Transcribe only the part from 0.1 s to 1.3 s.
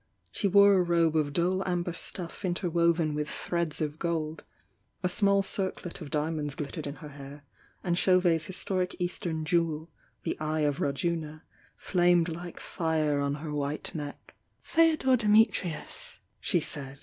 She wore a robe